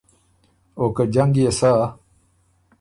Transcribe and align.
او 0.79 0.85
که 0.95 1.03
جنګ 1.13 1.33
يې 1.41 1.51
سۀ 1.59 1.71